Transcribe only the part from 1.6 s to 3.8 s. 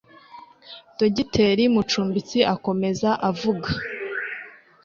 Mucumbitsi akomeza avuga